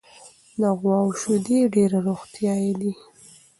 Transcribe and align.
د 0.59 0.61
غواوو 0.79 1.17
شیدې 1.21 1.59
ډېرې 1.73 1.99
روغتیایي 2.07 2.71
دي. 2.81 2.91